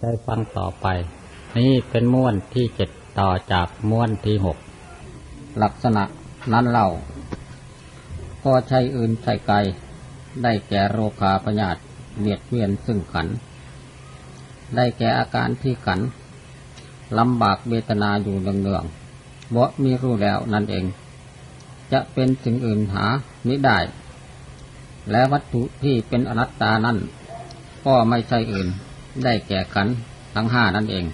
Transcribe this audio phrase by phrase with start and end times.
[0.00, 0.86] ได้ฟังต่อไป
[1.58, 4.58] นี่เป็นม้วนที่เจ็ดต่อจากม้วนที่หก
[5.62, 6.04] ลักษณะ
[6.52, 6.88] นั้นเล่า
[8.44, 9.56] ก็ใช้อื่นใช้ไกล
[10.42, 11.80] ได้แก่โรคาพยาธิ
[12.20, 13.26] เวียดเวียนซึ่งขัน
[14.76, 16.00] ได้แก่อาการที่ขัน
[17.18, 20.84] ลำบากเวทนาอยู่เนืองๆบ่มีรู้แล้วนั่นเอง
[21.92, 23.04] จะเป็นสิ่งอื่นหา
[23.44, 23.78] ไม่ได้
[25.10, 26.98] และวัตถุที่เป็นอนัตตานั้น
[27.86, 28.68] ก็ไม่ใช่อื่น
[29.24, 29.88] ได้แก่ขัน
[30.34, 31.04] ทั้งห้านั่นเอง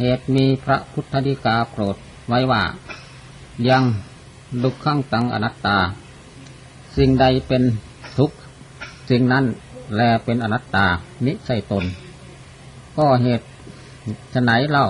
[0.00, 1.96] เหตุมีพระพุทธดิกาโปรด
[2.28, 2.62] ไว้ว่า
[3.68, 3.84] ยัง
[4.62, 5.78] ดุขขังตังอนัตตา
[6.96, 7.62] สิ่งใดเป็น
[8.18, 8.36] ทุกข์
[9.10, 9.44] สิ่งนั้น
[9.96, 10.86] แลเป็นอนัตตา
[11.26, 11.84] นิใช่ตน
[12.96, 13.46] ก็เหตุ
[14.34, 14.86] ฉไหนเล่า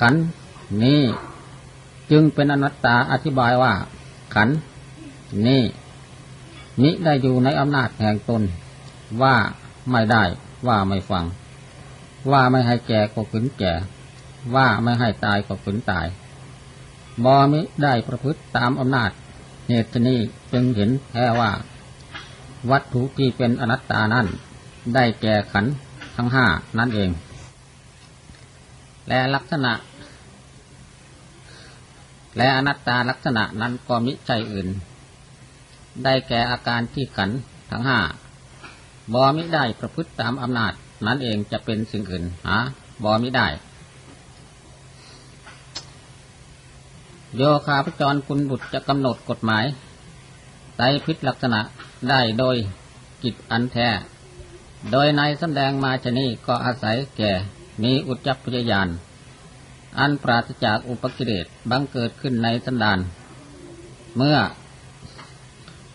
[0.00, 0.14] ขัน
[0.82, 1.00] นี้
[2.10, 3.72] จึงเป็นอนัตตาอธิบายว่า
[4.34, 4.48] ขัน
[5.46, 5.62] นี้
[6.82, 8.42] มิได้อยู่ในอำนาจแห่งตน
[9.22, 9.34] ว่า
[9.90, 10.24] ไม่ได้
[10.68, 11.24] ว่าไม่ฟัง
[12.30, 13.72] ว่าไม่ให้แก่ก็ขืนแก่
[14.54, 16.06] ว่าไม่ให้ตายก็ขืนตาย
[17.24, 19.10] บอมิได้ประพฤติตามอำนาจ
[19.68, 20.20] เหตุนี้
[20.52, 21.50] จึงเห็นแท้ว่า
[22.70, 24.26] วัตถุที่เป็นอนัตตานั้น
[24.94, 25.66] ได้แก่ขัน
[26.16, 26.46] ทั้งห้า
[26.78, 27.10] นั่นเอง
[29.08, 29.72] และลักษณะ
[32.36, 34.68] และอนัตตาลักษณะนั้นก็มิใช่อื่น
[36.04, 37.30] ได้แก่อาการที่ขัน
[37.70, 37.98] ทั้งห้า
[39.14, 40.72] บอมิได้ประพฤติตามอำนาจ
[41.06, 42.56] นั้นเองจะเป็นสิ่งอื่นหา
[43.04, 43.48] บอมิได้
[47.36, 49.64] โยคาพจรคุณบุตรจะกำหนดกฎหมาย
[50.76, 51.60] ไตรพิษลักษณะ
[52.10, 52.56] ได้โดย
[53.22, 53.88] กิจอันแท้
[54.92, 57.32] โดยในสำแดงมาชนีก็อาศัยแก่
[57.82, 58.88] มีอุจจพยายาน
[59.98, 62.98] อันปราศจากอุปกิเลสบังเกิดขึ้นในสันดาน
[64.16, 64.38] เมื่อ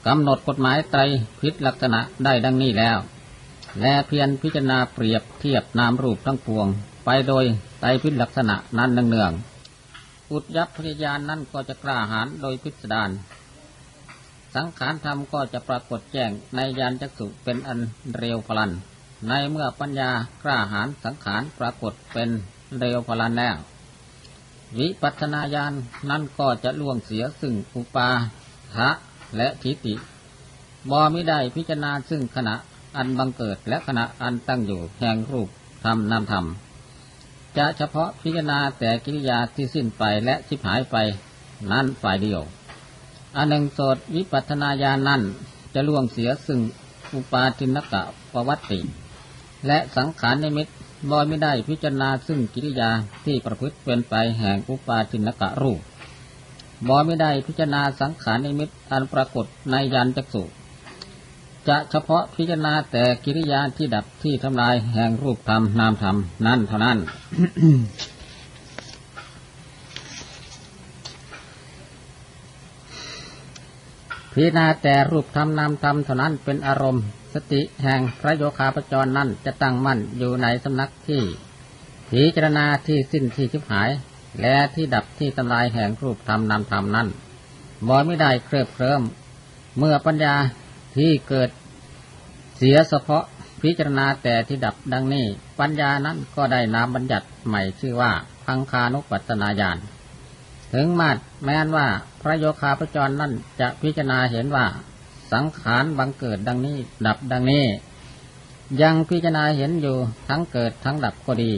[0.08, 1.02] กำหนดกฎหมายไตร
[1.42, 2.98] พิษลักษณะได้ดังนี้แล้ว
[3.82, 6.68] และเพียรพิจารณาเปรียบเทียบนามรูปทั้งปวง
[7.06, 7.46] ไปโดย
[7.80, 13.10] ไตรพิษลักษณะนั้นเนืองๆอุดยับพยายานนั่นก็จะกล้าหาญโดยพิสดาร
[14.56, 17.80] สังขารธรรมก็จะปรากฏแจ้งในยานจักสุเป็นอัน
[18.18, 18.72] เร็วพลัน
[19.28, 20.12] ในเมื่อปัญญา
[20.44, 22.30] กล้าหาญสังขารปรากฏเป็น
[22.80, 23.56] เร็วพลันแล้ว
[24.78, 25.74] วิปัสนาญาณ
[26.10, 28.10] นั่นก็จะล่วงเสียซึ่งอุปา
[28.76, 28.90] ทะ
[29.36, 29.96] และทิฏฐิ
[30.90, 32.56] บอไม่ได้พิจารณาซึ่งขณะ
[32.98, 35.50] อันบังเกิดและขณะอันตั้งอยู่แห่งรูป
[35.84, 36.46] ธรรมนามธรรม
[37.58, 40.96] จะเฉพาะพิจารณาแต่กิริยาที่สิ้นไปและชิบหายไป
[41.72, 42.42] นั้นฝ่ายเดียว
[43.36, 45.22] อันหนึ่งโสดวิปัสนาญาณนั้น
[45.74, 46.60] จะล่วงเสียซึ่ง
[47.14, 48.02] อุปาทินกะ
[48.34, 48.80] ปวัตติ
[49.68, 50.68] และสังขารนิมิต
[51.10, 52.92] บอยไม่ได้พิจารณาซึ่งกิริยา
[53.26, 55.80] ที่ประพฤติเป็นไปแห่งอุปาทินกะรูป
[56.88, 60.44] บอไม่ได้พิจารณาสังขารนิมิตอันปรากฏในยานจักสุ
[61.68, 66.98] จะเฉพาะพิจารณาแต่กิริยาที่ดับที่ทำลายแห่งรูปธรรมนามธรรมนั่นเท่านั้น
[74.34, 81.22] พิจารณาแต่รูปธรรมนามธรรมเท่านั้นเป็นอารมณ์ สติแห่งพระโยคาปจรนั้นจะตั้งมั่นอยู่ในสำนักที่
[82.10, 83.90] พิจารณาที่สิ้นที่ชิบหาย
[84.42, 87.08] และที่ดับที่ทำลายแห่งรูปธรรมนามธรรมนั้น
[87.88, 89.02] บอไม่ได้เคลิบเคลิ้ม
[89.78, 90.36] เมื่อปัญญา
[90.98, 91.50] ที่เกิด
[92.58, 93.24] เสียเฉพาะ
[93.62, 95.26] พิจารณาแต่ที่ดับดังนี้
[95.60, 98.12] ปัญญานั้นก็ได้นามบัญญัติใหม่ชื่อว่า
[98.46, 99.78] พังคานุปัตนาญาณ
[100.74, 101.88] ถึงมาดแม้นว่า
[102.22, 104.66] พระโยคาพจรนั่นจะพิจารณาเห็นว่า
[105.32, 107.66] สังขารบังเกิดดังนี้ ดับดังนี้
[108.82, 111.54] ยังพิจารณาเห็นอยู่ทั้งเกิดทั้งดับก็ดี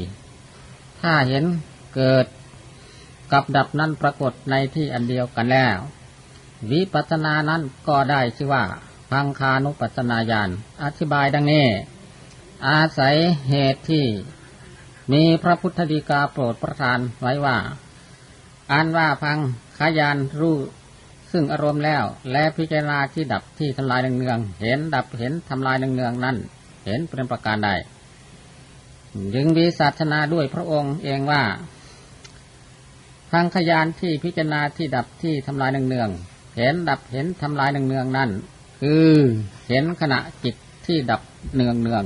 [1.00, 1.44] ถ้าเห็น
[1.96, 2.26] เกิด
[3.32, 5.78] กับดับนั้นปรากฏในที่อันเดียวกันแล้ว
[6.72, 8.64] วิปัสสนานั้นก็ได้ชื่อว่า
[9.12, 10.50] พังคานุปัสสนาญาณ
[10.84, 11.66] อธิบายดังนี้
[12.68, 13.16] อาศัย
[13.50, 14.06] เหตุที่
[15.12, 17.58] มีพระพุทธดีกาโปรดประทานไว้ว่า
[18.72, 19.40] อันว่าพัง
[19.78, 20.58] ขายานรู้
[21.32, 26.38] ซึ่งอารมณ์แล้ว และพิจารณาที่ดับที่ทำลายเนืองเห็นดับเห็นทำลายเนืองนั้น
[26.86, 27.70] เห็นเป็นประการใด
[29.36, 31.44] ยึงวิสัชนาด้วยพระองค์เองว่า
[33.32, 38.30] พังขยานที่พิจารณาที่ดับที่ทำลายเนืองๆเห็นดับเห็นทำลายเนืองๆนั่น
[38.82, 39.16] คือ
[39.70, 40.56] เห็นขณะจิต
[40.86, 41.22] ที่ดับ
[41.56, 42.04] เนืองเนือง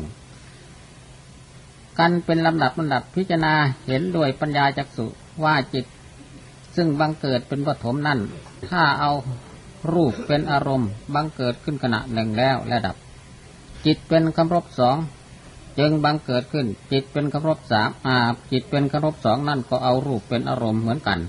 [2.00, 3.54] กันเป็นลำดับลำดับพิจารณา
[3.88, 5.06] เห็นด้วยปัญญาจักสุ
[5.44, 5.86] ว่าจิต
[6.76, 8.20] ซึ่งบังเกิดเป็นปฐมนั่น
[8.70, 9.12] ถ้าเอา
[9.94, 12.96] รูปเป็นอารมณ์บังเกิดขึ้นขณะหนึ่งแล้วและดับ
[13.86, 14.98] จิตเป็นคำรบสอง
[15.80, 18.20] จึงบังเกิดขึ้น จิตเป็นครบสามอา
[18.52, 21.20] จิตเป็นครบสองนั่นก็เอารูปเป็นอารมณ์เหมือนกัน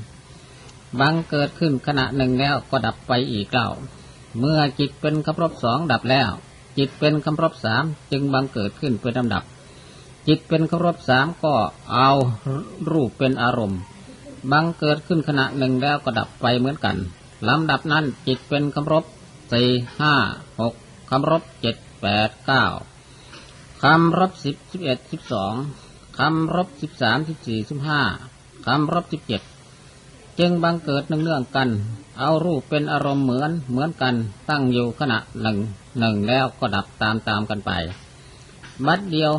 [1.00, 3.69] บังเกิดขึ้นขณะหนึ่งแล้วก็ดับไปอีกเล่า
[4.38, 6.31] เมื่อจิตเป็นครบสองดับแล้ว
[6.79, 9.44] จิตเป็นครบสามจึงบังเกิดขึ้นเป็นลำดับ
[10.29, 11.55] จิตเป็นครบสามก็
[11.93, 12.11] เอา
[12.93, 13.81] รูปเป็นอารมณ์
[14.52, 16.97] บังเกิดขึ้นขณะหนึ่งแล้วก็ดับไปเหมือนกัน
[17.49, 19.05] ลำดับนั้นจิตเป็นคำรบ
[19.52, 19.69] สี่
[19.99, 20.14] ห้า
[20.61, 20.75] หก
[21.11, 22.64] คำรบเจ็ดแปดเก้า
[23.88, 25.54] คำรบสิบสิบเอ็ดสิบสอง
[26.19, 28.00] คำรบสิบสามสิบสี่สิบห้า
[28.66, 29.42] คำรบสิบเจ็ด
[30.38, 31.69] จึงบังเกิดเนื่องกัน
[32.19, 34.14] เอารูปเป็นอารมณ์เหมือนเหมือนกัน
[34.48, 35.58] ตั้งอยู่ขณะหนึ่ง
[35.98, 37.70] หนึ่งแล้วก็ดับตามตามกันไป
[38.86, 39.32] บัดเดียว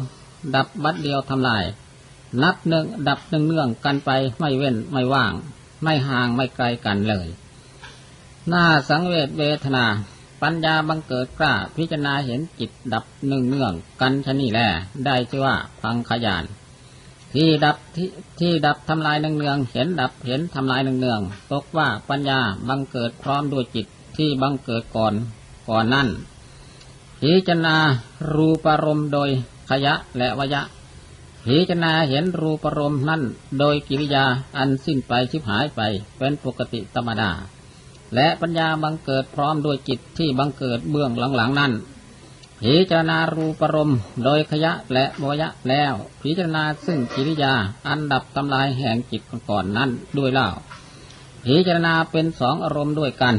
[0.55, 1.65] ดับบัดเดียวทำลาย
[2.43, 4.09] นับหนึ่งดับหนึ่งเนื่องกันไป
[4.39, 5.33] ไม่เว้นไม่ว่าง
[5.83, 7.27] ไม่ห่างไม่ไกลกันเลย
[8.49, 9.85] หน้าสังเวชเวทนา
[10.47, 14.67] ปัญญาบังเกิดกล้าพิจารณาเห็นจิตดับหนึ่งเนื่องกันชนี่แหละ
[15.05, 16.43] ได้ชื่อว่าพังขยาน
[17.33, 18.07] ที่ดับที่
[18.39, 23.85] ที่ดับทำลายเนืองๆเห็นดับเห็นทำลายเนืองๆตกว่าปัญญาบังเกิดพร้อมด้วยจิต
[24.17, 25.13] ที่บังเกิดก่อน
[25.69, 26.07] ก่อนนั่น
[27.21, 27.75] พิจารณา
[28.33, 29.29] รูปารมณ์โดย
[29.69, 30.61] ขยะและวยะ
[31.45, 33.21] พิจารณาเห็นรูปารมณ์นั่น
[33.59, 34.25] โดยกิริยา
[34.57, 35.81] อันสิ้นไปชิบหายไป
[36.17, 37.31] เป็นปกติธรรมดา
[38.15, 41.73] และปัญญาบังเกิดพร้อมด้วยจิตที่บังเกิดเบื้องหลังๆนั้น
[42.61, 43.91] พิจารณารูปรม
[44.23, 47.53] โดยขยะและโมยะแล้ว พิจารณาซึ่งกิริยา
[47.89, 50.47] อันดับทำลายแห่งจิตก่อนนั้นด้วยเล่า
[51.45, 53.35] พิจารณาเป็นสองอารมณ์ด้วยกัน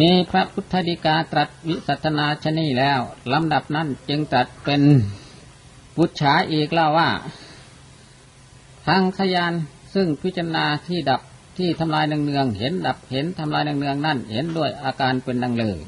[0.00, 3.00] มีพระพุทธดีกาตรัสวิสัชนาชนีแล้ว
[3.32, 4.82] ลำดับนั้นจึงตรัสเป็น
[5.96, 7.10] พุทธาอีกเล่าว่า
[8.86, 9.52] ทางขยาน
[9.94, 11.20] ซึ่งพิจารณาที่ดับ
[11.58, 15.78] ที่ทำลายเนืองๆเห็นดับเห็นทำลายเนืองๆนั่นเห็นด้วยอาการเป็นดังเลย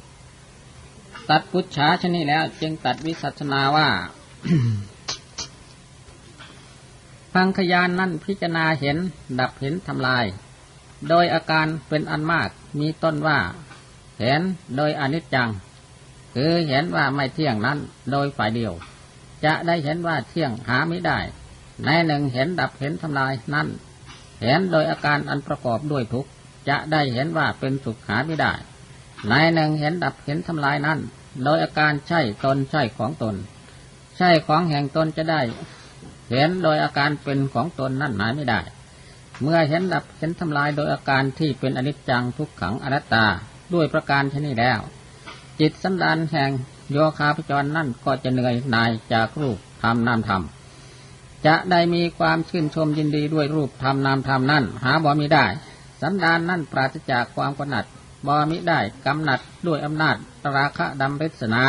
[1.31, 3.89] ตัดพุทธาชนีแล้ว จึงตัดวิสัชนาว่า
[7.33, 8.97] พังขยานนั่นพิจารณาเห็น
[9.41, 10.25] ดับเห็นทำลาย
[11.09, 13.39] โดยอาการเป็นอันมากมีต้นว่า
[14.21, 14.43] เห็น
[14.77, 15.51] โดยอนิจจัง
[16.35, 17.79] คือเห็นว่าไม่เที่ยงนั้น
[18.11, 18.73] โดยฝ่ายเดียว
[19.45, 21.19] จะได้เห็นว่าเที่ยงหาไม่ได้
[21.85, 23.69] ในหนึ่งเห็นดับเห็นทำลายนั่น
[24.43, 26.31] เห็นโดยอาการอันประกอบด้วยทุกข์
[26.69, 28.53] จะได้เห็นว่าเป็นสุขหาไม่ได้
[29.29, 31.01] ในหนึ่งเห็นดับเห็นทำลายนั่น
[31.45, 33.35] โดยอาการใช่ตนใช่ของตน
[34.19, 35.41] ใช่ของแห่งตนจะได้
[36.31, 38.61] เห็นโดยอาการเป็นของตนนั่นหมายไม่ได้
[39.43, 43.27] เมื่อเห็นดับเห็นทำลายโดยอาการที่เป็นอนิจจังทุกขังอนัตตา
[43.75, 44.81] ด้วยประการชนี้แล้ว
[45.61, 46.51] จิตสันดานแห่ง
[46.93, 50.43] โยคาพจรนั่นก็จะเหนื่อยนายจากรูปธรรมนามธรรม
[51.47, 55.47] จะได้มีความชื่นชมยินดีด้วยรูปธรรมนามธรรมนั่นหาบ่มีได้
[56.01, 57.85] สันดานนั่นปราศจากความกำหนัด
[58.27, 60.17] บ่มิได้กำหนัดด้วยอำนาจ
[60.57, 61.65] ราคะดำริษนา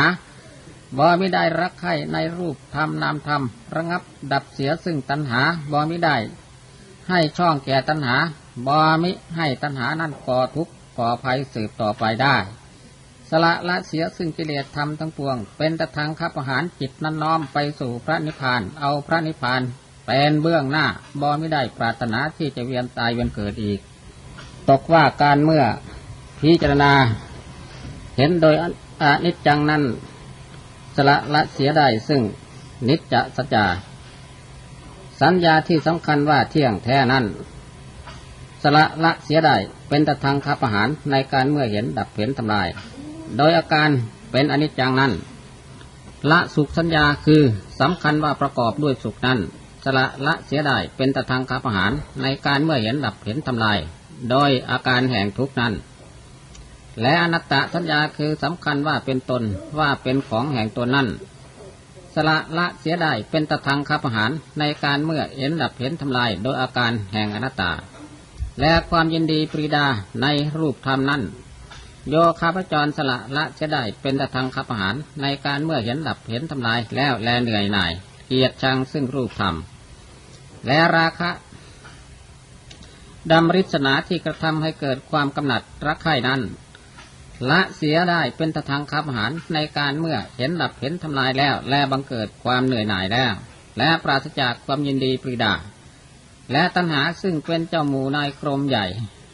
[0.98, 3.42] บ่มิได้รักใคร่ในรูปธรรมนามธรรม
[3.74, 4.02] ระงับ
[4.32, 6.16] ดับเสียซึ่งตัณหาบ่มิได้
[7.08, 8.16] ให้ช่องแก่ตัณหา
[8.66, 12.36] บ่มิให้ตัณหานั่นก่อทุกข์ก่อภัยสืบต่อไปได้
[13.30, 19.62] สละละเสียซึ่งกิเลสธรรมทั้งปวง เป็นตะทางขับอาหารจิตนั้นน้อมไปสู่พระนิพพาน เอาพระนิพพาน
[20.06, 20.86] เป็นเบื้องหน้า
[21.20, 23.78] บ่ไม่ได้ปรารถนาที่จะเวียนตายเวียนเกิดอีก
[24.68, 25.64] ตกว่าการเมื่อ
[26.40, 26.92] พิจารณา
[28.16, 28.54] เห็นโดย
[29.02, 29.82] อนิจจังนั้น
[30.96, 32.20] สละละเสียได้ซึ่ง
[32.88, 33.66] นิจจะสัจจา
[35.20, 37.24] สัญญาที่สำคัญว่าเที่ยงแท้นั้น
[38.62, 39.56] สละละเสียได้
[39.88, 42.68] เป็นตะทางคับอาหารในการเมื่อเห็นดับเห็นทำลาย
[43.36, 43.90] โดยอาการ
[44.32, 45.12] เป็นอนิจจังนั้น
[46.30, 47.42] ละสุขสัญญาคือ
[47.80, 49.38] สำคัญว่าประกอบด้วยสุขนั้น
[49.84, 53.78] สละละเสียได้เป็นตะทางคับอาหารในการเมื่อเห็นดับเห็นทำลาย
[54.30, 55.72] โดยอาการแห่งทุกนั้น
[57.00, 59.42] และอนัตตสัญญาคือสำคัญว่าเป็นตน
[59.78, 61.08] ว่าเป็นของแห่งตนนั้น
[62.14, 67.72] สละละเสียได้เป็นตะทางคับอาหารในการเมื่อเห็นดับเห็นทำลาย โดยอาการแห่งอนัตตา
[68.60, 69.86] และความยินดีปรีดา
[70.22, 70.26] ใน
[70.58, 71.22] รูปธรรมนั้น
[72.08, 77.92] โยคาพจรสละละเสียได้เป็นตะทางคับอาหารในการเมื่อเห็นดับเห็นทำลาย แล้วแลเหนื่อยหน่าย
[78.26, 79.54] เกียรติชังซึ่งรูปธรรม
[80.66, 81.30] และราคะ
[83.32, 86.40] ดำริษนาที่กระทำให้เกิดความกำหนัดรักใคร่นั้น
[87.50, 93.32] ละเสียได้เป็นตะทางคับอาหารในการเมื่อเห็นดับเห็นทำลายแล้ว และบังเกิดความเหนื่อยหน่ายแล้ว
[93.78, 95.54] และปราศจากความยินดีปรีดา
[96.52, 98.86] และตัณหาซึ่งเป็นเจ้าหมูนายกรมใหญ่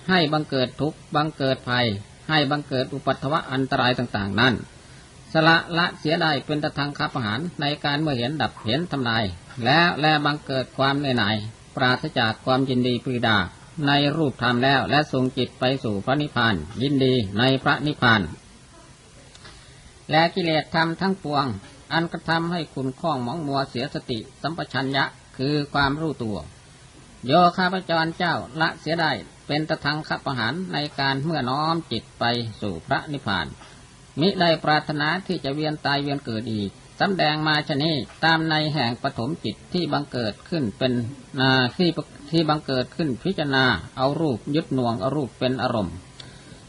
[0.09, 1.87] ให้บังเกิดทุกข์บังเกิดภัย
[2.29, 4.55] ให้บังเกิดอุปัตถวะอันตรายต่างๆนั้น
[5.33, 9.25] สละละเสียได้เป็นตะทางคับอาหารในการเมื่อเห็นดับเห็นทำลาย
[9.65, 11.25] แล้วและบังเกิดความเหนื่อยหน
[11.77, 13.39] ปราศจากความยินดีปรีดา
[13.87, 18.23] ในรูปธรรมแล้วและส่งจิตไปสู่พระนิพพาน ยินดีในพระนิพพาน
[20.11, 21.47] และกิเลสธรรมทั้งปวง
[21.93, 25.05] อันกระทำให้คุณข้องหมองมัวเสียสติ สัมปชัญญะ
[25.37, 26.39] คือความรู้ตัว
[27.27, 29.13] โยคาพจรเจ้าละเสียได้
[29.47, 32.25] เป็นตะทังคับปอาหารในการเมื่อน้อมจิตไป
[32.61, 33.47] สู่พระนิพพาน
[34.21, 37.93] มิได้ปรารถนาที่จะเวียนตายเวียนเกิดอีกสำแดงมาชนี
[38.25, 40.93] ตามในแห่งปฐมจิตที่บังเกิดขึ้นเป็น
[41.41, 41.91] นาที่
[42.31, 43.65] ที่บังเกิดขึ้นพิจารณา
[43.97, 45.95] เอารูปยึดหน่วงเอารูปเป็นอารมณ์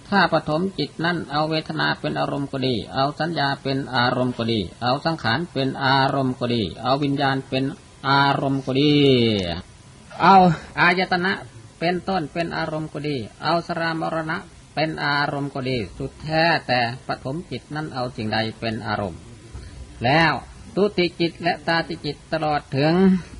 [0.10, 7.64] ถ้าปฐมจิตนั้นเอาเวทนาเป็นอารมณ์ก็ดี เอาสัญญาเป็นอารมณ์ก็ดี เอาสังขารเป็นอารมณ์ก็ดี เอาวิญญาณเป็น
[8.10, 8.94] อารมณ์ก็ดี
[10.22, 10.36] เอา
[10.80, 11.34] อายตนะ
[11.80, 14.38] เป็นต้นเป็นอารมณ์ก็ดี เอาสรามรณะ
[14.76, 19.20] เป็นอารมณ์ก็ดี สุดแท้แต่ปฐมจิตนั้นเอาสิ่งใดเป็นอารมณ์
[20.04, 20.34] แล้ว
[20.76, 22.94] ตุติจิตและตาติจิตตลอดถึง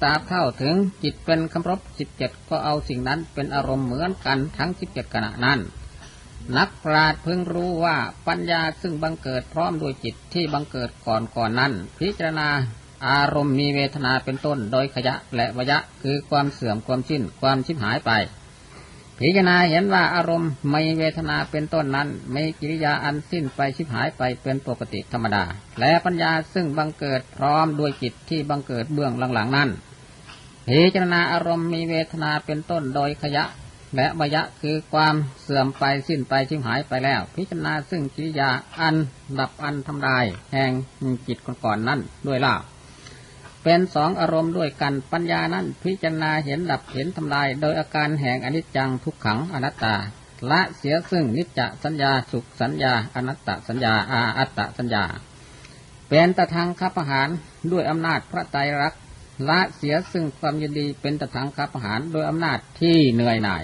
[0.04, 5.60] ตาเท่าถึงจิตเป็นคำรบสิบเจ็ดก็เอาสิ่งนั้นเป็นอารมณ์เหมือนกันทั้งสิบเจ็ดขณะนั้น
[6.58, 12.50] นักปราชญ์เพิ่งรู้ว่าปัญญาซึ่งบังเกิดพร้อมด้วยจิตที่บังเกิดก่อนก่อนนั้น พิจารณา
[13.06, 18.12] อารมณ์มีเวทนาเป็นต้นโดยขยะและวยะคือความเสื่อมความสิ้นความชิบหายไป
[19.20, 25.44] พิจารณาเห็นว่าอารมณ์ไม่เวทนาเป็นต้นนั้นไม่กิริยาอันสิ้นไปชิบหายไปเป็นปกติธรรมดา
[25.80, 29.70] และปัญญาซึ่งบังเกิดพร้อมด้วยจิตที่บังเกิดเบื้องหลังๆนั้น
[30.68, 33.44] พิจารณาอารมณ์มีเวทนาเป็นต้นโดยขยะ
[33.96, 38.50] และวยะคือความเสื่อมไปสิ้นไปชิบหายไปแล้ว พิจารณาซึ่งกิริยา
[38.80, 38.96] อัน
[39.40, 40.72] ดับอันทำลาย แห่ง
[41.28, 42.56] จิตก่อนนั้นด้วยล่า
[43.70, 49.96] เป็นสองอารมณ์ด้วยกันปัญญานั้นพิจารณาเห็นดับเห็นทำลาย โดยอาการแห่งอนิจจังทุกขังอนัตตา
[50.52, 55.04] ละเสียซึ่งนิจจสัญญาสุขสัญญา อนัตตสัญญาอาอัตตสัญญา
[56.10, 57.30] เป็นตะทางคับประหาร
[57.72, 58.94] ด้วยอำนาจพระไตรลัก
[59.50, 63.64] ละเสียซึ่งความยินดีเป็นตะทางคับประหารโดยอำนาจที่เหนื่อยหน่าย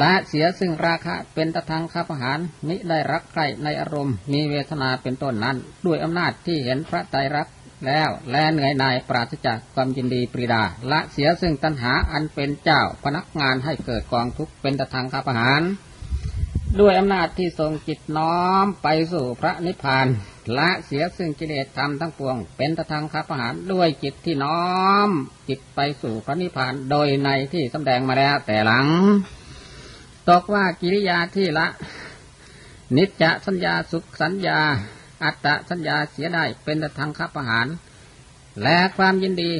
[0.00, 2.38] ละเสียซึ่งราคะเป็นตะทางคับประหาร
[2.68, 7.50] มิได้รักใครในอารมณ์ มีเวทนาเป็นต้นนั้น ด้วยอำนาจที่เห็นพระไตรลักษ
[7.86, 15.62] แล้วและเหนื่อยหน่ายปราศจากความยินดีปรีดา ละเสียซึ่งตัณหาอันเป็นเจ้าพนักงานให้เกิดกองทุกข์เป็นตะทางคับประหาร
[16.80, 20.06] ด้วยอำนาจที่ทรงจิตน้อมไปสู่พระนิพพาน
[20.58, 24.62] ละเสียซึ่งกิเลสธรรมทั้งปวง เป็นตะทางคับประหารด้วยจิตที่น้อ
[25.06, 25.08] ม
[25.48, 28.86] จิตไปสู่พระนิพพานโดยในที่สำแดงมาแล้วแต่หลัง
[30.28, 31.66] ตกว่ากิริยาที่ละ
[32.96, 34.60] นิจจสัญญาสุขสัญญา
[35.24, 37.66] อัตตสัญญาเสียได้เป็นตทางคับประหาร
[38.62, 39.52] และความยินดี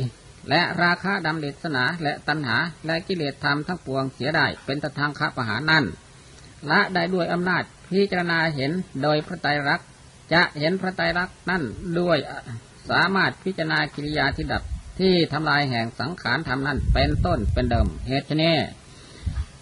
[0.49, 5.85] และราคะดำเดชนาและตัณหา และกิเลสธรรมทั้งปวงเสียได้เป็นตทางคับประหารนั่น
[6.71, 8.71] ละได้ด้วยอำนาจพิจารณาเห็น
[9.03, 9.89] โดยพระไตรลักษณ์
[10.33, 11.63] จะเห็นพระไตรลักษณ์นั่น
[11.99, 12.19] ด้วย
[12.91, 14.63] สามารถพิจารณากิริยาที่ดับ
[14.99, 18.57] ที่ทำลายแห่งสังขารธรรมนั้นเป็นต้นเป็นเดิมเหตุนี้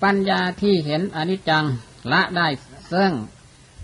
[0.03, 1.65] ปัญญาที่เห็นอนิจจัง
[2.13, 2.49] ละได้
[2.93, 3.11] ซึ่ง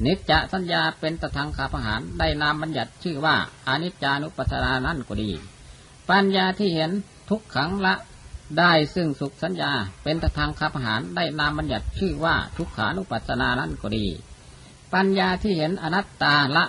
[0.04, 3.36] นิจจสัญญาเป็นตทางคาประหารได้นามบัญญัติชื่อว่า
[3.68, 5.30] อนิจจานุปัฏฐานั่นก็ดี
[6.10, 6.90] ปัญญาที่เห็น
[7.30, 7.94] ทุกขังละ
[8.58, 9.72] ได้ซึ่งสุขสัญญา
[10.02, 14.06] เป็นตทางคาประหารได้นามบัญญัติชื่อว่าทุกขานุปัฏฐานั่นก็ดี
[14.94, 16.64] ปัญญาที่เห็นอนัตตาละ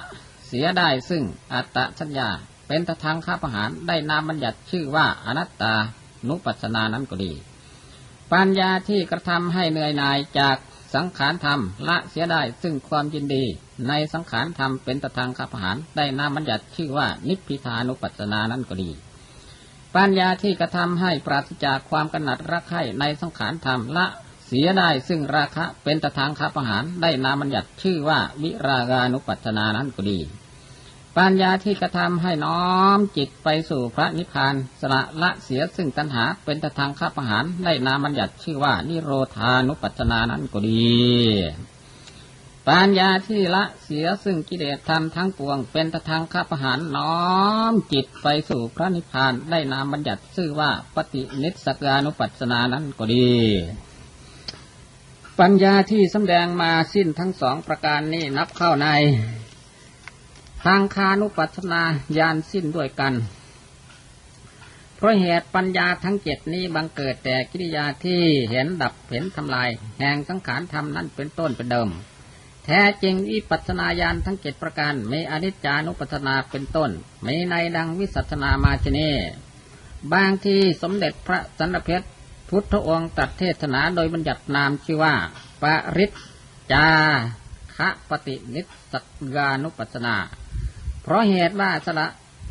[0.48, 2.30] เสียได้ซึ่งอัตตสัญญา
[2.68, 5.74] เป็นตทางคาประหารได้นามบัญญัติชื่อว่าอนัตตา
[6.28, 7.32] นุปัฏฐานานั้นก็ดี
[8.34, 10.58] ปัญญาที่กระทำให้เหนื่อยหน่ายจาก
[10.96, 13.44] สังขารธรรมละเสียได้ซึ่งความยินดี
[13.88, 18.90] ในสังขารธรรมเป็นตทางคาประหานได้นามบัญญัติชื่อว่านิพพิทานุปัฏฐานานั้นก็ดี
[19.96, 24.06] ปัญญาที่กระทำให้ปราศจากความกำหนัดรักใคร่ในสังขารธรรมละ
[24.48, 30.20] เสียได้ซึ่งราคะเป็นตทางคาประหานได้นามบัญญัติชื่อว่าวิรากานุปัฏฐานานั้นก็ดี
[31.18, 32.66] ปัญญาที่กระทำให้น้อ
[32.98, 40.96] มจิตไปสู่พระนิพพานสละละเสียซึ่งตัณหาเป็นตทางคาประหารได้นามัญญัติชื่อว่านิโรธานุปัฏฐนานั้นก็ดี
[42.68, 47.20] ปัญญาที่ละเสียซึ่งกิเลสธรรมทั้งปวง เป็นตทางคาประหารน้อ
[47.72, 53.30] มจิตไปสู่พระนิพพานได้นามัญญัติชื่อว่าปฏินิสกานุปัฏฐนานั้นก็ดี
[55.40, 58.88] ปัญญาที่สำแดงมาสิ้นทั้งสองประการนี้นับเข้าใน
[60.66, 61.82] ทางคานุปัฏนา
[62.18, 63.14] ญาณสิ้นด้วยกัน
[64.96, 68.22] เพราะเหตุปัญญาทั้งเจ็ดนี้บังเกิดแต่กิริยาที่
[68.52, 71.90] เห็นดับเห็นทำลาย แห่งสังขารธรรมนั้นเป็นต้นเป็นเดิม
[72.66, 76.92] แท้จริงวิปัสนาญาณทั้งเจ็ดประการมีอนิจจานุปัฏนาเป็นต้น
[77.26, 79.00] มีในดังวิสัชนามาชเน
[80.14, 82.08] บางที่สมเด็จพระสันเพชร
[82.50, 85.14] พุทธองค์ตรัดเทศนาโดยบัญญัตินามชื่อว่า
[85.62, 85.64] ป
[85.98, 86.12] ริจ
[86.74, 86.88] จา
[87.78, 88.62] คะปฏินิ
[88.92, 88.94] ส
[89.36, 90.16] กานุปัสนา
[91.08, 92.08] เพราะเหตุว่าสละ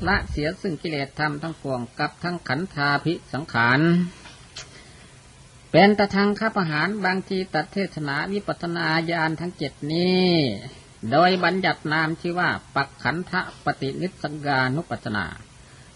[0.09, 3.81] ละเสียซึ่งกิเลสธรรมทั้งปวงกับทั้งขันธาภิสังขาร
[5.71, 10.31] เป็นตะทางข้าประหารบางทีตัดเทศนาวิปัสนาญาณทั้งเจ็ดนี้
[11.13, 13.33] โดยบัญญัตินามชื่อว่า ปักขันธ
[13.65, 15.27] ปฏินิสกานุปัสนา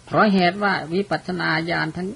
[0.07, 2.09] เพราะเหตุว่าวิปัสนาญาณทั้ง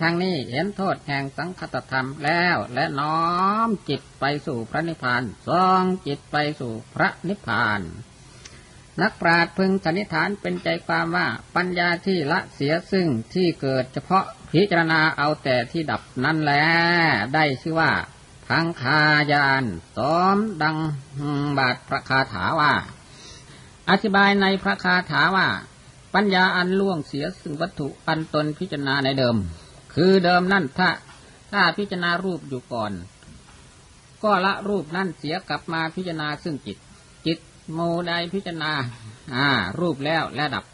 [0.00, 3.20] ทางนี้เห็นโทษแห่งสังคตธรรมแล้วและน้อ
[3.66, 7.80] มจิตไปสู่พระนิพพานทรงจิตไปสู่พระนิพพาน
[9.02, 11.26] นักปราชญ์พึงสันนิษฐานเป็นใจความว่า
[11.56, 16.64] ปัญญาที่ละเสียซึ่งที่เกิดเฉพาะพิจารณาเอาแต่ที่ดับนั้นแหละ
[17.34, 17.90] ได้ชื่อว่า
[18.46, 19.00] พังคา
[19.32, 19.64] ยาน
[19.96, 20.76] ซ้อมดัง
[21.58, 22.72] บาทพระคาถาว่า
[23.90, 25.48] อธิบายในพระคาถาว่า
[26.14, 29.36] ปัญญาอันล่วงเสียซึ่งวัตถุอันตนพิจารณาในเดิม
[29.94, 30.88] คือเดิมนั่นถ้า
[31.52, 32.92] ถ้าพิจารณารูปอยู่ก่อน
[34.22, 36.76] ก็ละรูปนั่นเสียกลับมาพิจารณาซึ่งจิต
[37.72, 38.72] โมใดพิจารณา
[39.34, 40.64] อ่า รูปแล้วและดับ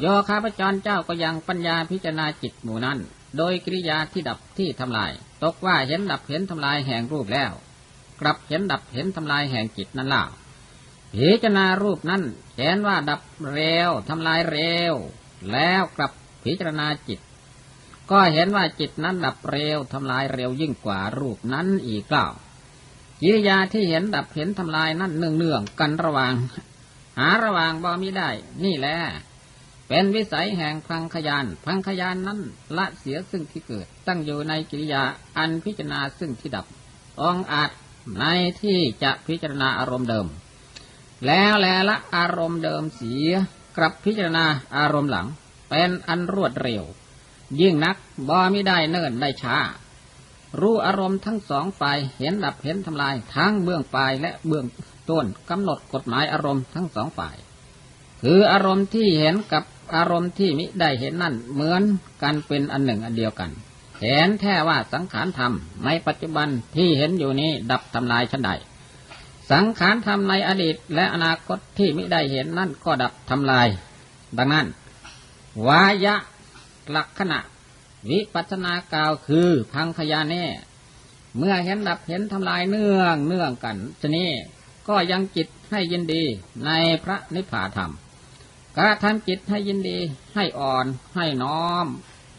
[0.00, 2.98] โยคาพจรเจ้าก็ยังปัญญาพิจารณาจิตหมู่นั้น
[3.36, 7.52] โดยกิริยาที่ดับที่ทำลาย ตกว่าเห็นดับเห็นทำลายแห่งรูปแล้ว
[8.20, 10.24] กลับเห็นดับเห็นทำลายแห่งจิตนั่นล่ะ
[11.14, 12.22] พิจารณารูปนั้น
[12.58, 13.22] เห็นว่าดับ
[13.52, 14.94] เร็วทำลายเร็ว
[15.52, 16.12] แล้วกลับ
[16.44, 17.20] พิจารณาจิต
[18.10, 22.26] ก็เห็นว่าจิตนั้นดับเร็วทำลายเร็วยิ่งกว่ารูปนั้นอีกเล่า
[23.26, 26.34] กิริยาที่เห็นดับเห็นทำลายนั่นเนืองๆกันระว่าง
[27.18, 28.30] หาระว่างบ่มีได้
[28.64, 28.96] นี่แหละ
[29.88, 32.40] เป็นวิสัยแห่งพังขยาน พังขยานนั้น
[32.76, 35.02] ละเสียซึ่งที่เกิด ตั้งอยู่ในกิริยา
[35.36, 36.66] อันพิจารณาซึ่งที่ดับ
[37.20, 37.70] องอาจ
[38.18, 38.24] ใน
[38.60, 40.26] ที่จะพิจารณาอารมณ์เดิม
[41.26, 43.30] แล้วแลละอารมณ์เดิมเสีย
[43.76, 45.26] กลับพิจารณาอารมณ์หลัง
[45.70, 46.84] เป็นอันรวดเร็ว
[47.60, 47.96] ยิ่งนัก
[48.28, 49.56] บ่มิได้เนิ่นได้ช้า
[50.60, 54.66] รู้อารมณ์ทั้งสองฝ่ายเห็นดับเห็นทำลายทั้งเบื้องปลายและเบื้อง
[55.10, 57.36] ต้นกำหนดกฎหมายอารมณ์ทั้งสองฝ่าย
[58.22, 61.82] คืออารมณ์ที่เห็นกับอารมณ์ที่มิได้เห็นนั่นเหมือน
[62.22, 63.50] กันเป็นอันหนึ่งอันเดียวกัน
[64.02, 65.52] เห็นแท้ว่าสังขารธรรม
[65.84, 68.50] ในปัจจุบันที่เห็นอยู่นี้ดับทำลายชั้นใด
[69.50, 73.68] สังขารธรรมในอดีตและอนาคตที่มิได้เห็นนั่นก็ดับทำลาย
[74.38, 74.66] ดังนั้น
[75.66, 76.14] วายะ
[76.96, 77.38] ลักษณะ
[78.10, 80.44] วิปัสนากาวคือพังขยาเน่
[81.38, 84.30] เมื่อเห็นดับเห็นทำลายเนื่องเนื่องกันชนี้
[84.88, 86.22] ก็ยังจิตให้ยินดี
[86.64, 86.70] ใน
[87.04, 87.92] พระนิพพานธรรม
[88.76, 89.98] กระทำจิตให้ยินดี
[90.34, 91.86] ให้อ่อน ให้น้อม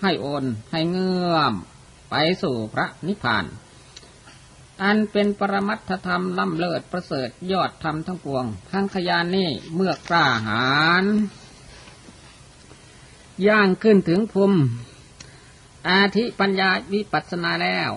[0.02, 1.54] ให้โอนให้เงื่อม
[2.10, 3.46] ไปสู่พระนิพพาน
[4.82, 10.66] อันเป็นปรมัตถธรรมล้ำเลิศประเสริฐยอดธรรมทั้งปวงพังขยานนี่เมื่อกล้าหา
[11.04, 11.06] ญ
[13.48, 14.60] ย่างขึ้นถึงภูมิ
[15.90, 17.92] อาทิปัญญาวิปัสนาแล้ว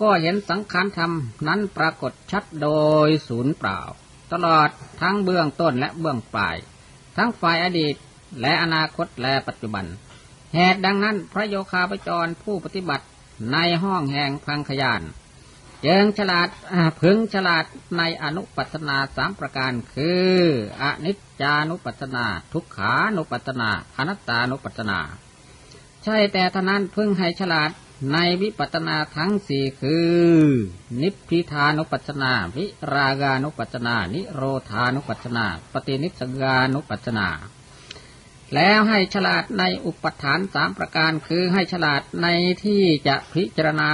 [0.00, 1.12] ก็เห็นสังขารธรรม
[1.48, 2.68] นั้นปรากฏชัดโด
[3.06, 3.80] ยศูนย์เปล่า
[4.32, 4.68] ตลอด
[5.00, 6.56] ทั้งเบื้องต้นและเบื้องปลาย
[7.16, 7.94] ทั้งฝ่ายอดีต
[8.40, 9.84] และอนาคตและปัจจุบัน
[10.54, 13.04] เหตุดังนั้นพระโยคาปจรผู้ปฏิบัติ
[13.52, 15.02] ในห้องแห่งพังขยาน
[15.82, 16.48] เจิงฉลาด
[17.00, 17.64] พึงฉลาด
[17.98, 20.36] ในอนุปัสนาสามประการคือ
[20.82, 24.98] อนิจจานุปัสนา ทุกขานุปัสนา อนัตตานุปัสนา
[26.04, 27.70] ใช่แต่ท่านั้นพิ่งให้ฉลาด
[28.12, 30.16] ในวิปัตนาทั้งสี่คือ
[31.02, 37.28] นิพพิทานุปัสนา วิรากานุปัสนา นิโรธานุปัสนา ปฏินิสกานุปัสนา
[38.54, 42.26] แล้วให้ฉลาดในอุปทานสามประการคือให้ฉลาดใน
[42.64, 43.90] ที่จะพิจารณา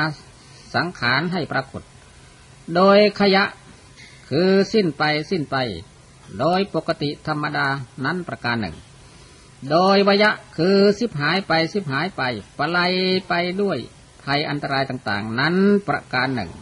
[0.74, 1.82] สังขารให้ปรากฏ
[2.74, 3.44] โดยขยะ
[4.30, 5.56] คือสิ้นไปสิ้นไป
[6.38, 7.68] โดยปกติธรรมดา
[8.04, 8.76] นั้นประการหนึ่ง
[9.70, 12.22] โดยวยะคือสิบหายไปสิบหายไป
[12.58, 12.92] ปลาย
[13.28, 13.78] ไปด้วย
[14.22, 15.56] ภัยอันตรายต่างๆ นั้น
[15.88, 16.52] ประการหนึ่ง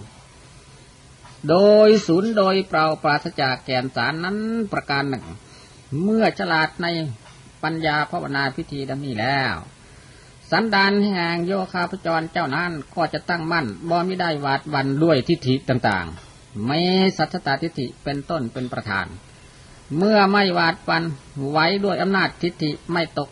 [1.49, 4.39] โดยศูนย์โดยเปล่าปราศจากแกนสารนั้น
[4.73, 5.25] ประการหนึ่ง
[6.03, 6.87] เมื่อฉลาดใน
[7.63, 9.55] ปัญญาภาวนาพิธีดังนี้แล้ว
[10.51, 16.79] สันดานแห่งโยคาพจรเจ้านั้นก็จะตั้งมั่นบ่ไม่ได้วาดวันด้วยทิฏฐิต่างๆไม่
[17.19, 19.07] สัจตาทิฏฐิเป็นต้นเป็นประธาน
[19.99, 21.03] เมื่อไม่หวาดปัน
[21.51, 23.29] ไว้ด้วยอำนาจทิฏฐิไม่ตก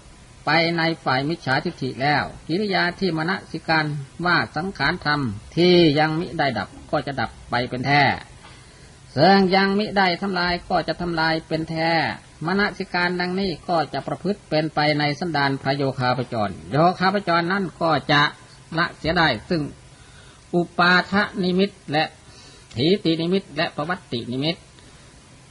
[0.47, 3.87] ไปในฝ่ายมิจฉาทิฏฐิแล้ว กิริยาที่มณสิการ
[4.27, 5.21] ว่าสังขารธรรม
[5.57, 8.03] ที่ยังมิได้ดับก็จะดับไปเป็นแท้
[9.13, 11.91] เสื่องยังมิได้ทำลายก็จะทำลายเป็นแท้
[12.47, 18.23] มณสิการดังนี้ก็จะประพฤติเป็นไปในสันดานพระโยคาปจร โยคาปจรนั่นก็จะ
[18.79, 19.63] ละเสียได้ซึ่ง
[20.55, 22.05] อุปาทนิมิตและ
[22.77, 24.57] ถีตินิมิตและประวัตินิมิต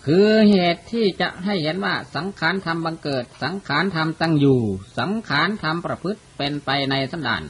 [0.06, 4.62] คือเหตุที่จะให้เห็นว่าสังขารธรรมบังเกิด สังขารธรรมตั้งอยู่
[5.00, 7.44] สังขารธรรมประพฤติเป็นไปในสันดาน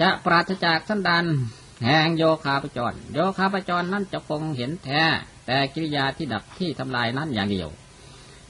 [0.00, 1.24] จะปราศจากสันดาน
[1.84, 5.02] แห่งโยคาปจร โยคาปจรนั้นจะคงเห็นแท้
[5.46, 7.68] แต่กิริยาที่ดับที่ทำลายนั้นอย่างเดียว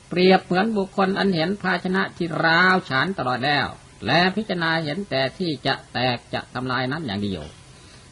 [0.08, 3.66] เปรียบเหมือนบุคคลอันเห็นภาชนะที่ร้าวฉานตลอดแล้ว
[4.06, 7.42] และพิจารณาเห็นแต่ที่จะแตกจะทำลายนั้นอย่างเดียว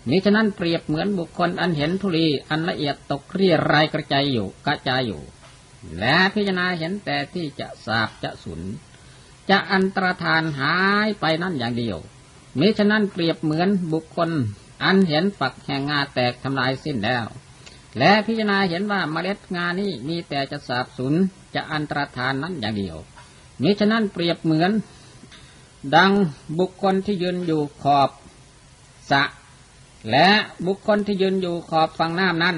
[0.08, 5.20] มิฉะนั้นเปรียบเหมือนบุคคลอันเห็นธุลีอันละเอียดตกเรียรายกระจายอยู่กระจายอยู่
[5.98, 8.60] และพิจารณาเห็นแต่ที่จะสาบจะสุน
[9.50, 11.98] จะอันตรธานหายไปนั่นอย่างเดียว
[12.58, 14.30] มิฉะนั้นเปรียบเหมือนบุคคล
[14.84, 17.26] อันเห็นฝักแห่งงาแตกทำลายสิ้นแล้ว
[17.98, 21.14] และพิจารณาเห็นว่าเมล็ดงานี้มีแต่จะสาบสูญ
[21.54, 22.96] จะอันตรธานนั้นอย่างเดียว
[23.62, 24.72] มิฉะนั้นเปรียบเหมือน
[25.94, 26.12] ดัง
[26.58, 28.10] บุคคลที่ยืนอยู่ขอบ
[29.10, 29.22] สะ
[30.10, 30.28] และ
[30.66, 32.56] บุคคลที่ยืนอยู่ขอบฝั่งน้ำนั้น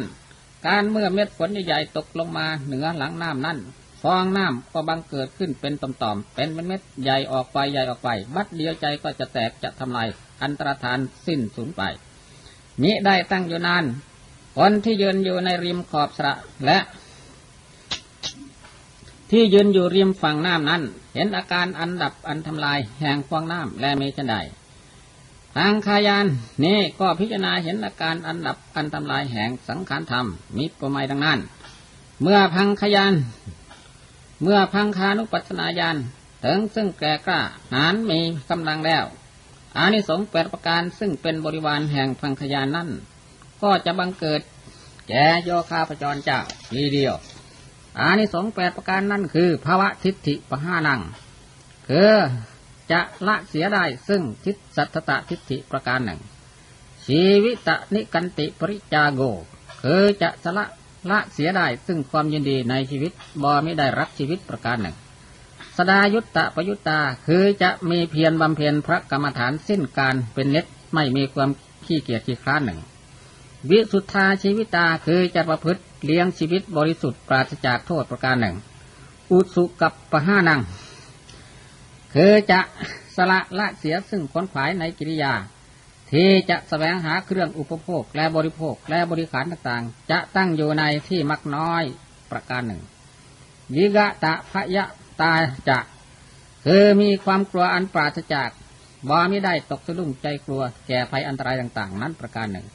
[0.66, 3.59] การเมื่อเม็ดฝนใหญ่ๆตกลงมาเหนือหลังน้ำนั้น
[4.02, 10.09] ฟองน้ำก็บังเกิดขึ้นเป็นต่อมๆเป็นเม็ดใหญ่ออกไปใหญ่ออกไป บัดเดียวใจก็จะแตกจะทำลาย
[10.42, 11.83] อันตรธานสิ้นสูญไป
[12.83, 13.85] มิได้ตั้งอยู่นาน
[14.57, 16.33] คนที่ยืนอยู่ในริมขอบสระ
[16.66, 16.78] และ
[19.31, 20.83] ที่ยืนอยู่ริมฝั่งน้ำนั้น
[21.14, 24.37] เห็นอาการอันดับอันทำลายแห่งฟองน้ำและมีชันใด
[25.57, 26.27] ทางคายาน
[26.65, 31.38] นี่ก็พิจารณาเห็นอาการอันดับอันทำลายแห่งสังขารธรรมมิประไมดังนั้น
[32.23, 33.15] เมื่อพังขยาน
[34.43, 35.97] เมื่อพังคานุปัสนาญาณ
[36.45, 37.41] ถึงซึ่งแก่กล้า
[37.73, 39.05] หานมีกำลังแล้ว
[39.77, 42.88] อานิสงส์แปดประการซึ่งเป็นบริวารแห่งพังขยานนั้น
[43.62, 44.41] ก็จะบังเกิด
[45.09, 46.38] แก่โยคาพจรเจ้า
[46.71, 47.15] ทีเดียว
[48.01, 51.01] อานิสงส์แปดประการนั่นคือภาวะทิฏฐิปหานัง
[51.88, 52.12] คือ
[52.90, 56.21] จะละเสียได้ซึ่งทิฏสัตตะทิฏฐิประการหนึ่ง
[57.07, 59.23] ชีวิตะนิกันติปริจาโก
[59.83, 60.64] คือจะสละ
[61.11, 64.97] ละเสียได้ซึ่งความยินดีในชีวิตบ่ไม่ได้รักชีวิตประการหนึ่ง
[65.77, 71.51] สดายุตตะปยุตตาคือจะมีเพียรบำเพ็ญพระกรรมฐานสิ้นการเป็นเน็ตไม่มีความ
[71.87, 72.79] ขี้เกียจขี้คร้านหนึ่ง
[73.71, 78.57] วิสุทธาชีวิตาคือจะประพฤติเลี้ยงชีวิตบริสุทธิ์ปราศจากโทษประการหนึ่ง
[79.33, 80.61] อุสุกับปะห้านัง
[82.14, 82.61] คือจะ
[83.16, 85.33] สละละเสียซึ่งขนขวายในกิริยา
[86.12, 91.85] ที่จะสแสวงหาเครื่องอุปโภคและบริโภคและบริขารต่างๆ จะตั้งอยู่ในที่มักน้อย
[92.31, 92.83] ประการหนึ่ง
[93.75, 94.85] ยิกะตะพยะ
[95.20, 95.33] ตา
[95.68, 95.79] จะ
[96.66, 98.51] คือมีความกลัวอันปราศจาก
[99.09, 102.66] บ่ไม่ได้ตกสะดุ้งใจกลัวแก่ภัยอันตรายต่าง ๆ นั้นประการหนึ่ง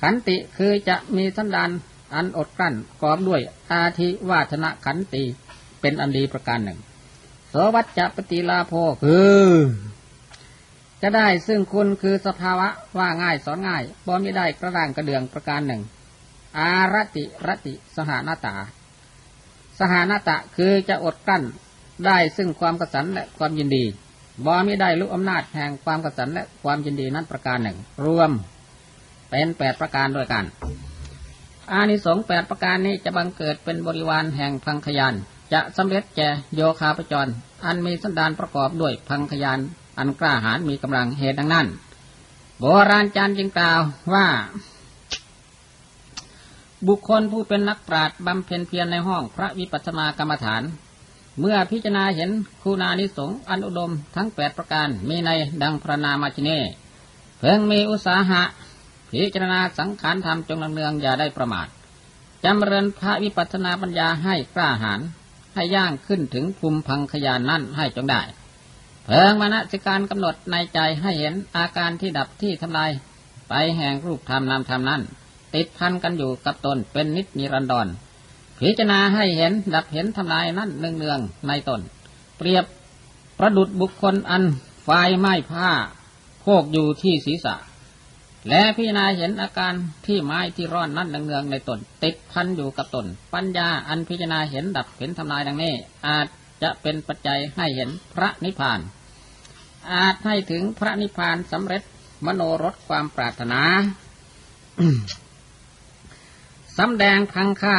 [0.00, 1.70] ขันติคือจะมีสันดาน
[2.14, 5.24] อันอดกลั้นกอบด้วยอาทิวาธนะขันติ
[5.80, 6.78] เป็นอันดีประการหนึ่ง
[7.74, 8.72] วัจจะปฏิลาโภ
[9.04, 9.48] คือ
[11.02, 15.82] จะได้ซึ่งคุณคือสภาวะว่าง่ายสอนง่ายบ่ไม่ได้กระด้างกระเดืองประการหนึ่ง
[16.58, 18.54] อารติรติสหานาตา
[19.78, 21.42] สหานาตะคือจะอดกลั้น
[22.06, 23.84] ได้ซึ่งความกระสันและความยินดี
[24.44, 28.30] บ่ม่ได้ลุกอำนาจแห่งความกระสันและความยินดีนั้นประการหนึ่ง รวม
[29.30, 30.44] เป็นแปดประการด้วยกัน
[31.70, 35.14] อานิสงส์แปดประการนี้จะบังเกิดเป็นบริวารแห่งพังขยาน
[35.52, 37.28] จะสำเร็จแก่โยคาปจร
[37.64, 39.58] อันมีสันดานประกอบด้วยพังขยาน
[39.98, 41.66] อันกล้าหาญมีกำลังเหตุดังนั้น
[42.58, 43.80] โบราณจารย์จึงกล่าว
[44.14, 44.26] ว่า
[46.86, 50.62] บุคคลผู้เป็นนักปราชญ์บำเพ็ญเพียรในห้องพระวิปัสสนากรรมฐาน
[51.40, 52.30] เมื่อพิจารณาเห็น
[52.62, 55.30] คุณานิสงอันอุดมทั้งแปดประการมีใน
[55.62, 56.50] ดังพระนามาชิเน
[57.38, 58.42] เพิ่งมีอุตสาหะ
[59.10, 61.68] พิจารณาสังขารธรรมจงเนืองอย่าได้ประมาท
[62.44, 65.00] จำเริญพระวิปัสนาปัญญาให้กล้าหาญ
[65.56, 68.22] ให้ย่างขึ้นถึงภูมิพังขยานนั่นให้จงได้
[69.04, 72.90] เพิงมณสิการกำหนดในใจให้เห็นอาการที่ดับที่ทำลาย
[73.48, 75.02] ไปแห่งรูปธรรมนามธรรมนั้น
[75.54, 77.86] ติดพันกันอยู่กับตนเป็นนิจนิรันดร
[78.58, 81.80] พิจารณาให้เห็นดับเห็นทำลายนั่นเนืองๆในตน
[82.38, 82.64] เปรียบ
[83.38, 84.44] ประดุดบุคคลอัน
[84.84, 84.88] ไฟ
[85.18, 85.70] ไหม้ผ้า
[86.42, 87.54] โคกอยู่ที่ศีรษะ
[88.48, 89.74] และพิจารณาเห็นอาการ
[90.06, 95.74] ที่ไม้ที่ร้อนนั่นเนืองในตน ติดพันอยู่กับตน ปัญญาอันพิจารณาเห็นดับเห็นทำลายดังนี้
[96.06, 96.26] อาจ
[96.62, 98.80] จะเป็นปัจจัยให้เห็นพระนิพพาน
[99.92, 101.82] อาจให้ถึงพระนิพพานสำเร็จ
[102.26, 103.62] มโนรสความปรารถนา
[106.78, 107.76] สำแดงพังคา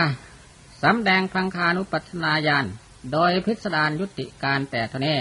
[0.83, 2.65] สำแดงพังคานุปัชนาญาณ
[3.13, 5.17] โดยพิสดารยุติการแต่ทนี้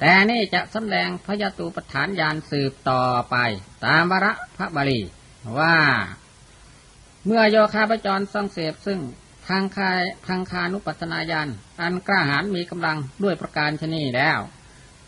[0.00, 3.36] แต่นี่จะสำแดงพยตูปฐานยานสืบต่อไป
[3.86, 5.00] ตามวระพระบาลี
[5.58, 5.76] ว่า
[7.26, 9.00] เมื่อโยคาปจรทรงเสพซึ่ง
[9.48, 11.48] ทางคายทางคานุปัตนาญาณ
[11.80, 14.40] อันกล้าหาญมีกำลังด้วยประการชนีแล้ว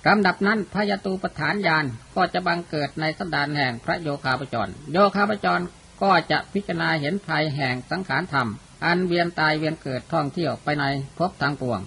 [0.06, 1.84] ลำดับนั้นพยตูปฐานญาณ
[2.16, 5.64] ก็จะบังเกิดในสันดานแห่งพระโยคาปจร โยคาปจร
[6.02, 8.48] ก็จะพิจารณาเห็นภัยแห่งสังขารธรรม
[8.84, 10.84] อันเวียนตายเวียนเกิดท่องเที่ยวไปใน
[11.18, 11.80] ภพทางปวง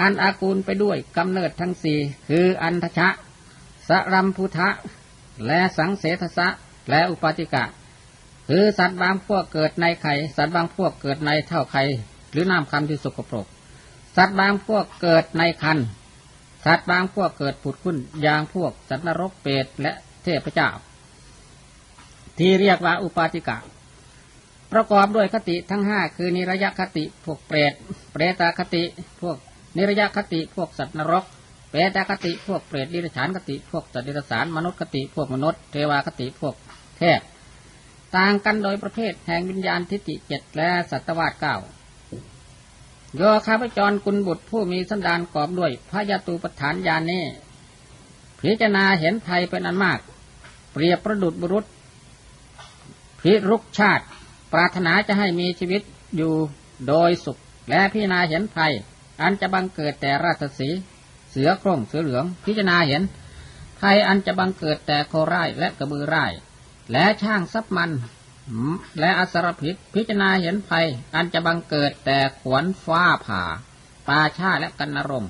[0.00, 3.08] อันอากูลไปด้วยกำเนิดทั้งสี่คืออันทชะ
[3.88, 4.68] สรัมพุทะ
[5.46, 6.48] และสังเสทสะ
[6.90, 7.64] และอุปาติกะ
[8.48, 11.82] คือสัตว์บางพวกเกิดในไข่ สัตว์บางพวกเกิดในเท่าไข่
[12.30, 13.46] หรือน้ำคำที่สกปรก
[14.16, 15.78] สัตว์บางพวกเกิดในคัน
[16.64, 20.68] สัตว์บางพวกเกิดผุดขึ้นอย่างพวก สัตว์นรกเปรตและเทพเจ้า
[22.38, 23.58] ที่เรียกว่าอุปาติกะ
[24.72, 27.72] ประกอบด้วยคติทั้งห้าคือนิรยคติพวกเปรต
[28.12, 28.82] เปรตคติ
[29.20, 29.36] พวก
[29.76, 31.24] นิรยคติพวกสัตว์นรก
[31.70, 36.54] เปรตคติพวกเปรตดิรฉานคติพวกสัตว์ดิรสารมนุษย์คติพวกมนุษย์เทวาคติพวก
[36.98, 37.20] เทพ
[38.16, 41.56] ต่างกันโดยประเภทแห่งวิญญาณทิฏฐิเจ็ดและสัตวาสเก้า
[43.16, 47.24] โยคาพจรกุลบุตรผู้มีสันดานกรอบด้วยพระยาตูปฐานญาณนี้
[48.40, 50.00] พิจารณาเห็นภัยเป็นอันมาก
[50.72, 51.64] เปรียบประดุดบุรุษ
[53.20, 54.04] พิรุกชาติ
[54.52, 55.82] ปรารถนาจะให้มีชีวิต
[56.16, 56.32] อยู่
[56.88, 57.36] โดยสุข
[57.70, 58.72] และพิจารณาเห็นภัย
[59.20, 60.68] อันจะบังเกิดแต่ราชสี
[61.30, 63.02] เสือโคร่งเสือเหลือง พิจารณาเห็น
[63.80, 66.24] ภัยอันจะบังเกิดแต่โคร่ายและกระบือไร่
[66.92, 67.90] และช่างซับมัน
[69.00, 73.42] และอสรพิษพิจารณาเห็นภัย อันจะบังเกิดแต่ขวนฟ้าผ่า
[74.06, 75.24] ปาชาและกันนรง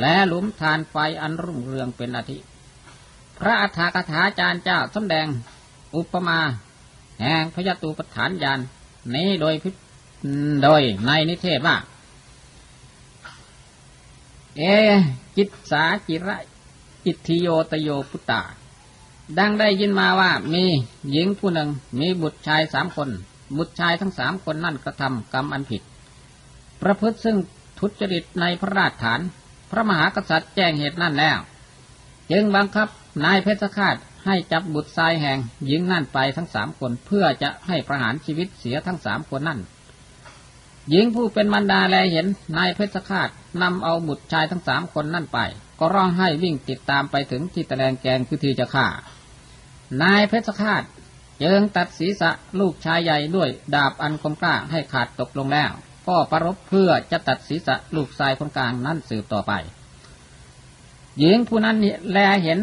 [0.00, 2.38] และหลุมทานไฟอันรุ่งเรืองเป็นอาทิ
[3.38, 5.26] พระอัฏฐกถาจารย์เจ้าสำแดง
[5.96, 6.38] อุปมา
[7.20, 8.60] แห่งพยตูปฐานยาน
[9.14, 9.70] นี้โดยพิ
[10.62, 11.76] โดยในนิเทศว่า
[14.58, 14.62] เอ
[15.36, 16.36] จิตสาจิระ
[17.06, 18.42] อิทธิโยตโยพุตตา
[19.38, 20.64] ดังได้ยินมาว่ามี
[21.10, 21.68] หญิงผู้หนึ่ง
[22.00, 23.08] มีบุตรชายสามคน
[23.56, 25.82] บุตรชายทั้งสามคนนั่นกระทำกรรมอันผิด
[26.82, 27.36] ประพฤติซึ่ง
[27.78, 29.20] ทุจริตในพระราชฐาน
[29.70, 31.38] พระมหากษัตริย์แจ้งเหตุนั่นแล้ว
[32.30, 32.88] จึงบังคับ
[33.24, 39.60] นายเพชรฆาตให้จับบุตรชายแห่งหญิงนั่นไปทั้งสามคนเพื่อจะให้ประหารชีวิตเสียทั้งสามคนนั่น
[40.90, 43.28] หญิงผู้เป็นมันดาแลเห็นนายเพชรฆาต
[43.62, 45.38] นำเอาบุตรชายทั้งสามคนนั่นไป
[45.78, 48.86] ก็ร้องให้วิ่งติดตามไปถึงที่ตะแลงแกงคือที่จะฆ่า
[50.02, 50.82] นายเพชรฆาต
[51.42, 55.72] จึงตัดศีรษะลูกชายใหญ่ด้วยดาบอันคมกล้าให้ขาดตกลงแล้ว
[56.08, 59.52] ก็ประรบเพื่อจะตัดศีรษะลูกชายคนกลางนั้นสืบต่อไป
[61.18, 61.76] หญิงผู้นั้น
[62.12, 62.58] แลเห็น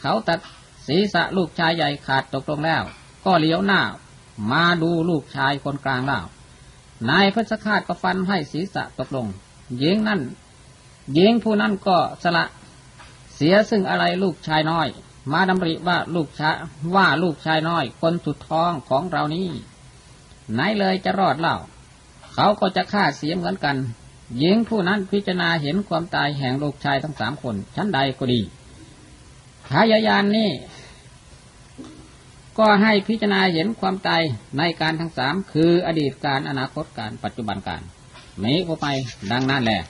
[0.00, 0.38] เขาตัด
[0.86, 2.82] ศีรษะลูกชายใหญ่ขาดตกลงแล้ว
[3.24, 3.80] ก็เลี้ยวหน้า
[4.50, 6.24] มาดูลูกชายคนกลางแล้ว
[7.10, 9.26] นายเพชรฆาตก็ฟันให้ศีรษะตกลง
[9.78, 10.20] หญิงนั่น
[11.14, 12.44] หญิงผู้นั้นก็สละ
[13.34, 14.88] เสียซึ่งอะไรลูกชายน้อย
[15.32, 16.56] มาดำริว่าลูกชาย
[16.94, 19.48] ว่าลูกชายน้อย คนสุดท้องของเรานี้
[20.52, 21.56] ไหนเลยจะรอดเล่า
[22.34, 23.76] เขาก็จะฆ่าเสียเหมือนกัน
[24.38, 28.40] หญิงผู้นั้นพิจารณาเห็นความตายแห่งลูกชายทั้งสามคน ชั้นใดก็ดี
[29.70, 30.50] พายายานนี่
[32.58, 34.22] ก็ให้พิจารณาเห็นความตาย
[34.58, 37.82] ในการทั้งสามคืออดีตการอนาคตการปัจจุบันการ
[38.42, 38.86] มีก็ไป
[39.32, 39.80] ดังนั้นแหละ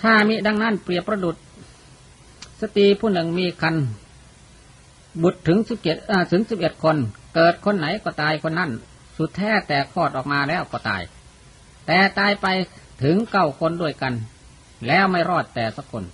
[0.00, 1.36] ถ้ามิดังนั้นเปรียบประดุด
[2.60, 3.76] สตรีผู้หนึ่งมีคัน
[5.22, 5.96] บุตรถึงสิบเจ็ด
[6.32, 6.96] ถึงสิบเอ็ดคน
[7.34, 8.70] เกิดคนไหนก็ตายคนนั้น
[9.16, 11.02] สุดแท้แต่คลอดออกมาแล้วก็ตาย
[11.86, 12.46] แต่ตายไป
[13.02, 14.14] ถึงเก้าคนด้วยกัน
[14.86, 16.04] แล้วไม่รอดแต่สักคน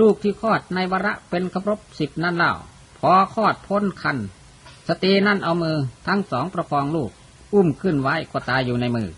[0.00, 2.52] ลูกที่คลอดในวระเป็นครบสิบนั่นเล่า
[3.00, 4.18] พอคลอดพ้นคัน
[4.88, 7.10] สตรีนั่นเอามือทั้งสองประคองลูก
[7.54, 9.08] อุ้มขึ้นไว้ก็ตายอยู่ในมือ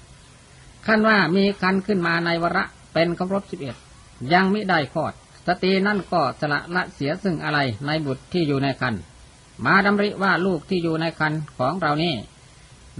[0.86, 3.76] ขั้นว่ามีคันขึ้นมาในวระเป็นครบสิบเอ็ด
[4.32, 5.12] ยังไม่ได้คลอด
[5.46, 8.94] สตรีนั่นก็สละละเสียซึ่งอะไรในบุตรที่อยู่ในคัน
[9.64, 12.14] มาดำริว่าลูกที่อยู่ในคันของเรานี่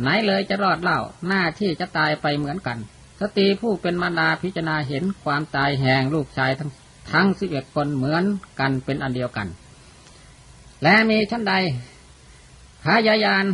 [0.01, 2.79] ไหนเลยจะรอดเล่าหน้าที่จะตายไปเหมือนกัน
[3.21, 6.71] สตรีผู้เป็นมารดาพิจารณาเห็นความตายแห่งลูกชายทั้ง
[7.13, 8.25] ทั้งสิบเอ็ดคนเหมือน
[8.61, 9.49] กันเป็นอันเดียวกัน
[10.83, 11.55] และมีชั้นใด
[12.83, 13.47] พายายาน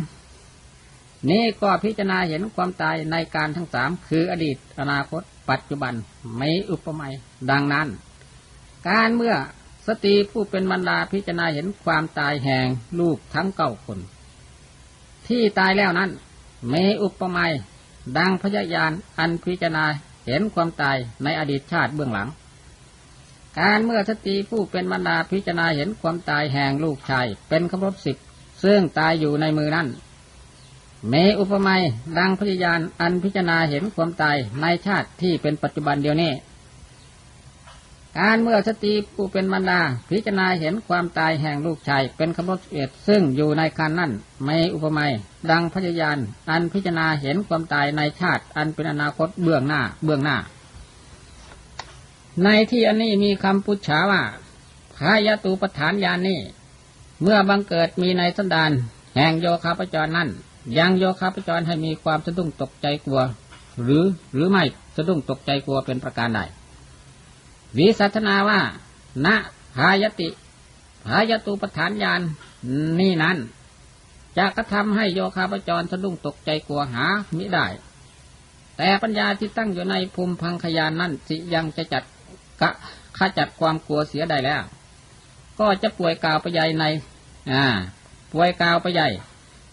[1.29, 5.93] นี้ก็พิจารณาเห็นความตายในการทั้งสามคืออดีตอนาคต ปัจจุบัน
[6.37, 7.07] ไม่อุปมา
[7.51, 7.87] ดังนั้น
[8.87, 9.35] การเมื่อ
[9.87, 12.67] สตรีผู้เป็นบรรดาพิจารณาเห็นความตายแห่ง
[12.99, 13.99] ลูกทั้งเก้าคน
[15.27, 16.09] ที่ตายแล้วนั้น
[16.69, 17.45] เมอุปมา
[18.17, 19.85] ดังพยายานอันพิจารณา
[20.25, 22.27] เห็นความตายในอดีตชาติเบื้องหลัง
[23.59, 28.17] การเมื่อสตรีผู้เป็นบรรดาพิจารณาเห็นความตายแห่งลูกชาย เป็นครบสิบ
[28.63, 29.87] ซึ่งตายอยู่ในมือนั้น
[31.09, 31.75] เมอุปมา
[32.17, 36.31] ดังพยายานอันพิจารณาเห็นความตายในชาติที่เป็นปัจจุบันเดียวนี้
[38.19, 44.11] การเมื่อสติผู้เป็นบรรดาพิจารณาเห็นความตายแห่งลูกชายเป็นคำรถเอ็ดซึ่งอยู่ในคันนั่น
[44.43, 45.05] ไม่อุปมา
[45.51, 46.17] ดังพยาน
[46.49, 50.37] อันพิจารณาเห็นความตายในชาติอันเป็นอนาคตเบื้องหน้าเบื้องหน้า
[52.43, 54.23] ในที่อันนี้มีคำพุทธาว่า
[54.97, 56.39] พายตูปฐานยานนี้
[57.21, 58.71] เมื่อบังเกิดมีในสันดาน
[59.15, 60.29] แห่งโยคาปจรนั่น
[60.77, 63.21] ยังโยคาปจรให้มีความสะดุ้งตกใจกลัว
[63.83, 64.63] หรือหรือไม่
[64.95, 66.41] สะดุ้งตกใจกลัวเป็นประการใด
[67.77, 68.59] วิสัชนาว่า
[69.25, 69.27] ณ
[69.75, 70.29] พายติ
[71.05, 72.21] พายตุปฐานญาณ
[72.99, 73.37] นี่นั้น
[74.37, 77.05] จะกระทำให้โยคาปจรสะดุ้งตกใจกลัวหา
[77.37, 77.67] มิได้
[78.77, 82.03] แต่ปัญญาที่ตั้งอยู่ในภูมิพังขยานนั่นสิยังจะจัด
[82.61, 82.69] กะ
[83.17, 84.61] ขจัดความกลัวเสียได้แล้ว
[85.59, 86.85] ก็จะป่วยกาวไปใหญ่ใน
[87.51, 87.63] อ่า
[88.33, 89.07] ป่วยกาวไปใหญ่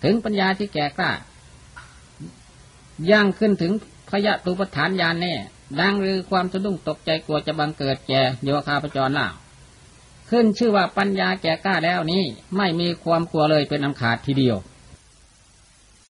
[0.05, 1.11] ถึงปัญญาที่แก่กล้า
[3.11, 3.73] ย่างขึ้นถึง
[4.11, 5.35] พยะตุปฐานญาณแน่
[5.81, 9.27] ดังหรือความสะดุ้งตกใจกลัวจะบังเกิดแก่โยคาพจรล่า
[10.31, 12.25] ขึ้นชื่อว่าปัญญาแก่กล้าแล้วนี้
[12.57, 14.57] ไม่มีความกลัวเลยเป็นอันขาดทีเดียว